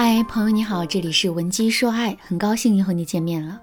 [0.00, 3.60] 嗨，朋友你好，这里是文姬说爱，很高兴又和你见面了。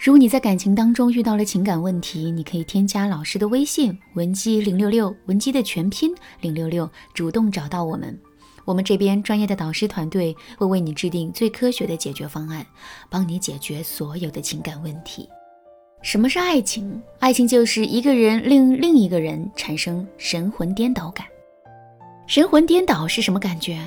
[0.00, 6.10] 如果你在感情当中遇到了情感问题，你可以添加老师的微信文姬零六六，文姬的全拼
[6.40, 8.18] 零六六，主动找到我们，
[8.64, 12.66] 我们这边专业的导师团队会为你制定最科学的解决方案，
[13.10, 15.28] 帮你解决所有的情感问题。
[16.00, 16.98] 什么是爱情？
[17.18, 21.26] 爱情就是一个人令另一个人产生神魂颠倒感。
[22.26, 23.78] 神魂颠倒是什么感觉？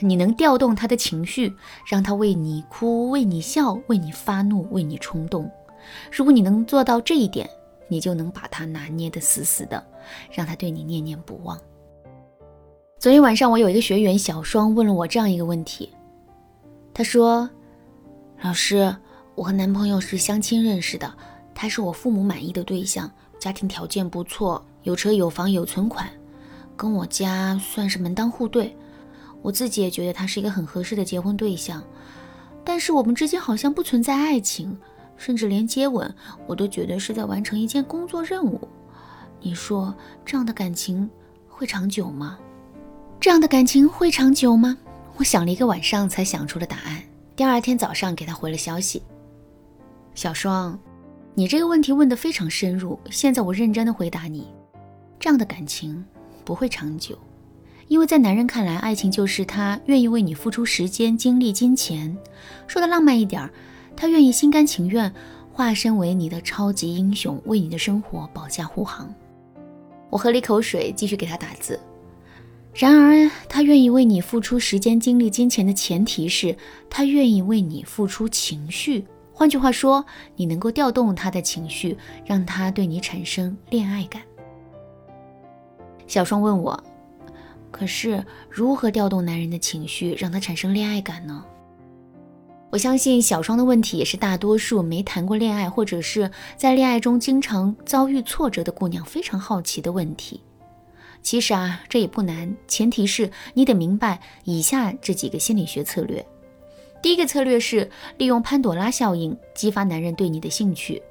[0.00, 1.54] 你能调动他的情绪，
[1.86, 5.50] 让他为你哭、为你笑、为你发怒、为你冲动。
[6.10, 7.48] 如果你能做到这一点，
[7.88, 9.84] 你就能把他拿捏得死死的，
[10.30, 11.58] 让他对你念念不忘。
[12.98, 15.90] 昨天晚上，我有一个学员小双问了我这样一个问题，
[16.92, 17.48] 他说
[18.42, 18.94] ：“老师。”
[19.36, 21.12] 我和男朋友是相亲认识的，
[21.56, 26.08] 他是我父母满意的对象，家庭条件不错，有车有房有存款，
[26.76, 28.76] 跟我家算是门当户对。
[29.44, 31.84] 我自己也觉得他是一个很合适的结婚对象，
[32.64, 34.74] 但是我们之间好像不存在爱情，
[35.18, 36.12] 甚至连接吻
[36.46, 38.66] 我都觉得是在完成一件工作任务。
[39.42, 41.10] 你说这样的感情
[41.46, 42.38] 会长久吗？
[43.20, 44.78] 这样的感情会长久吗？
[45.18, 47.02] 我想了一个晚上才想出了答案，
[47.36, 49.02] 第二天早上给他回了消息。
[50.14, 50.78] 小双，
[51.34, 52.98] 你这个问题问得非常深入。
[53.10, 54.48] 现在我认真的回答你，
[55.20, 56.02] 这样的感情
[56.46, 57.18] 不会长久，
[57.88, 62.16] 因为在男人看来，爱情就是他愿意为你付出时间、精力、金钱。
[62.66, 63.48] 说的浪漫一点，
[63.96, 65.12] 他愿意心甘情愿
[65.52, 69.12] 化身为你的超级英雄，为你的生活保驾护航。
[70.10, 71.78] 我喝了一口水，继续给他打字。
[72.72, 76.56] 然而，他愿意为你付出时间、精力、金钱的前提是
[76.90, 79.04] 他愿意为你付出情绪。
[79.32, 80.04] 换句话说，
[80.36, 84.22] 你能够调动他的情绪，让他对你产生恋爱感。
[86.06, 86.82] 小双问我
[87.74, 91.44] ：“可是如何调动男人的情绪，让他产生恋爱感呢？”
[92.70, 100.40] 我相信小双的问题也是大多数没谈过恋爱，或者是在恋爱中经常遭遇挫折的姑娘非常好奇的问题。
[101.20, 106.24] 其实啊，这也不难，前提是你得明白以下这几个心理学策略。
[107.02, 111.02] 第一个策略是利用潘朵拉效应激发男人对你的兴趣。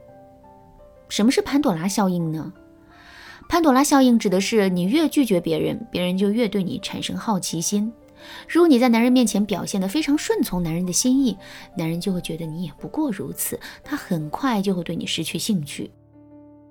[1.09, 2.51] 什么是潘朵拉效应呢？
[3.47, 7.91] 潘朵拉效应指的是你越拒绝别人，别人就越对你产生好奇心。
[8.47, 11.37] 如果你在男人面前表现得非常顺从男人的心意，
[11.77, 15.91] 男人就会觉得你也不过如此，他很快就会对你失去兴趣。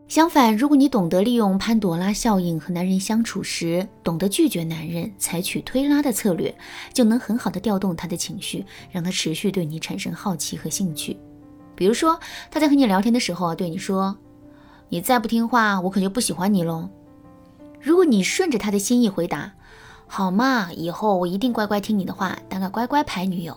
[0.08, 6.54] 相反，如果你懂得利用潘多拉效应和男人相处时，懂得拒绝男人，采取推拉的策略，
[6.92, 11.16] 就能很好的调动他的情绪，让他持续对你产生好奇和兴趣。
[11.74, 12.18] 比如说，
[12.50, 14.14] 他在和你聊天的时候对你说
[14.92, 16.86] ：“你再不听话，我可就不喜欢你喽。”
[17.80, 19.50] 如果你顺着他的心意回答
[20.06, 23.56] ：“好嘛，以后我一定乖乖听你的话，当个乖乖牌女友。”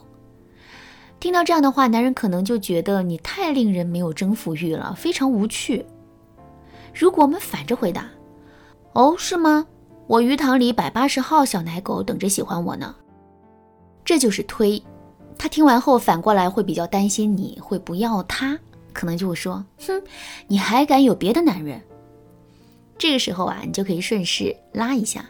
[1.19, 5.85] 听到这样的话，男人可能就觉得你太令人没有征服欲了，非常无趣。
[6.93, 8.09] 如果我们反着回答，
[8.93, 9.67] 哦，是吗？
[10.07, 12.95] 我鱼塘里百八十号小奶狗等着喜欢我呢。
[14.05, 14.81] 这就是推。
[15.37, 18.57] 他听完后反过来会比较担心你会不要他，
[18.95, 20.01] 可能就会说：“哼，
[20.47, 21.81] 你还敢有别的男人？”
[22.97, 25.25] 这个时候啊，你就可以顺势拉一下。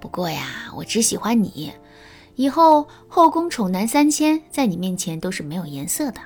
[0.00, 1.70] 不过呀，我只喜欢你，
[2.34, 6.20] 以后后宫宠男三千，在你面前都是没有颜色的。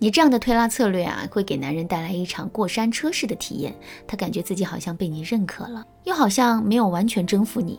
[0.00, 3.72] 你这样的推拉策略啊，会给男人带来一场过山车式的体验。
[4.08, 7.78] 他感觉自己好像被你认可了，又好像没有完全征服你。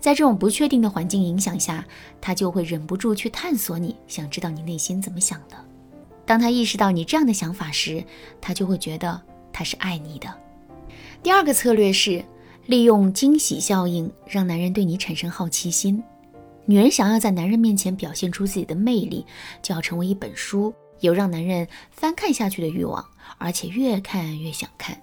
[0.00, 1.84] 在这种不确定的环境影响下，
[2.20, 5.56] 他就会忍不住去探索你，想知道你内心怎么想的。
[6.26, 8.04] 当他意识到你这样的想法时，
[8.40, 9.18] 他就会觉得
[9.52, 10.28] 他是爱你的。
[11.22, 12.22] 第二个策略是
[12.66, 16.02] 利用惊喜效应，让男人对你产生好奇心。
[16.64, 19.24] 女人想要在男人面前表现出自己的魅力，
[19.62, 20.74] 就要成为一本书。
[21.00, 23.04] 有让男人翻看下去的欲望，
[23.38, 24.96] 而且越看越想看。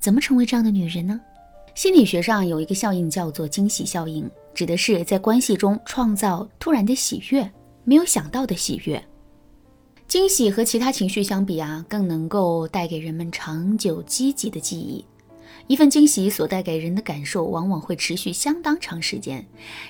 [0.00, 1.20] 怎么成为这样的女人呢？
[1.74, 7.50] 心理学上有一个效应叫做惊喜效应，指的是在关系中创造突然的喜悦，
[7.84, 9.02] 没有想到的喜悦。
[10.12, 15.02] 惊喜和其他情绪相比啊，更能够带给人们长久积极的记忆。
[15.68, 19.42] 一份惊喜所带给人的感受，往往会持续相当长时间，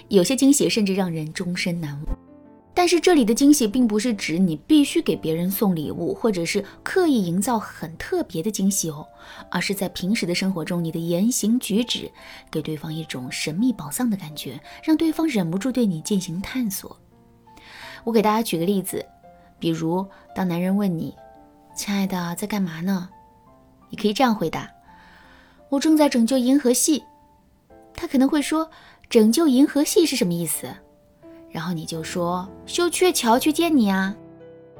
[0.06, 2.16] 有些惊喜甚至让人终身难忘。
[2.72, 9.04] 但是这里的惊喜并不是指你必须给别人送礼物，或者是刻意营造很特别的惊喜哦，
[9.50, 12.08] 而是在平时的生活中，你的言行举止
[12.48, 16.96] 给对方一种神秘宝藏的感觉，让对方忍不住对你进行探索。
[18.04, 19.04] 我给大家举个例子，
[19.62, 20.04] 比如
[20.34, 21.14] 当男人问你
[21.76, 23.08] ：“亲爱的，在干嘛呢？”
[23.90, 24.68] 你可以这样回答
[25.70, 27.04] ：“我正在拯救银河系。”
[27.94, 28.68] 他可能会说
[29.08, 30.66] ：“拯救银河系是什么意思？”
[31.48, 34.12] 然后你就说修鹊桥去见你啊。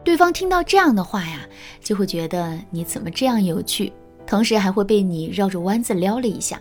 [0.03, 1.47] 对方听到这样的话呀，
[1.81, 3.93] 就会觉得你怎么这样有趣，
[4.27, 6.61] 同时还会被你绕着弯子撩了一下。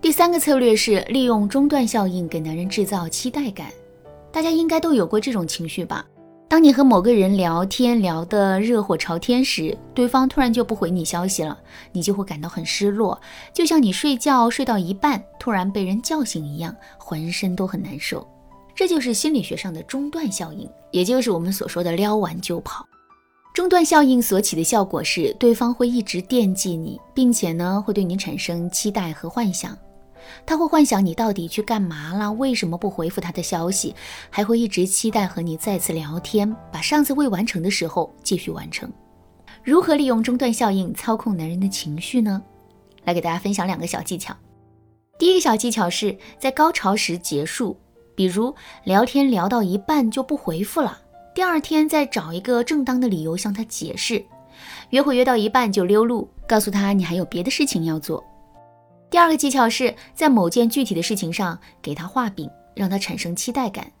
[0.00, 3.68] 第三个策略是利用中断效应给男人制造期待感。
[4.32, 6.04] 大家应该都有过这种情绪吧？
[6.52, 11.58] 当你和某个人聊天聊得热火朝天时，对方突然就不回你消息了，
[11.92, 13.18] 你就会感到很失落，
[13.54, 18.28] 就像你睡觉睡到一半突然被人叫醒一样，浑身都很难受。
[18.74, 22.86] 这就是心理学上的中断效应，也就是我们所说的撩完就跑。
[23.54, 29.74] 中断效应所起的效果是，对方会一直惦记你，并且呢，会对你产生期待和幻想。
[30.44, 33.94] 他会幻想你到底去干嘛了，为什么不回复他的消息，
[34.30, 38.90] 还会一直期待和你再次聊天，把上次未完成的时候继续完成。
[39.62, 42.42] 如何利用中断效应操控男人的情绪呢？
[43.04, 44.36] 来给大家分享两个小技巧。
[45.18, 47.76] 第一个小技巧是在高潮时结束。
[48.14, 48.54] 比如
[48.84, 50.98] 聊天聊到一半就不回复了，
[51.34, 54.22] 第二天再找一个正当的理由向他解释。
[54.90, 58.22] 约会约到一半就溜路，告诉他你还有别的事情要做。
[59.12, 63.92] 第二个技巧是在某件具体的事情上给他画饼，让他产生期待感。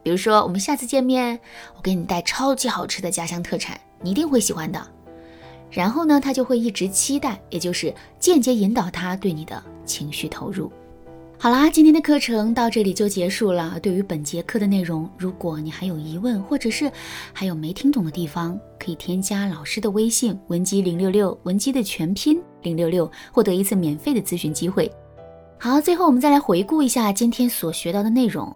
[0.00, 1.40] 比如说我们下次见面，
[1.76, 4.80] 我给你带超级好吃的家乡特产，你一定会喜欢的。
[5.72, 10.70] 然后呢，他就会一直期待，也就是间接引导他对你的情绪投入。
[11.42, 13.80] 好啦，今天的课程到这里就结束了。
[13.80, 16.92] 对于本节课的内容，如果你还有疑问，或者是
[17.32, 24.92] 还有没听懂的地方，可以添加老师的微信文姬零六六，文姬的全拼零六六，获得一次免费的咨询机会。
[25.58, 28.54] 好，最后我们再来回顾一下今天所学到的内容：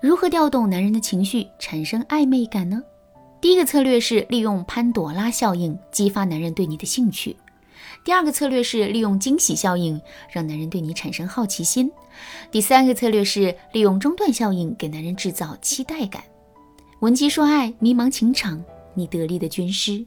[0.00, 2.82] 如何调动男人的情绪，产生暧昧感呢？
[3.42, 7.36] 第一个策略是利用潘朵拉效应，激发男人对你的兴趣。
[8.04, 10.00] 第二个策略是利用惊喜效应，
[10.30, 11.90] 让男人对你产生好奇心。
[12.50, 16.22] 第三个策略是利用中断效应，给男人制造期待感。
[17.00, 18.62] 闻鸡说爱，迷茫情场，
[18.94, 20.04] 你得力的军师。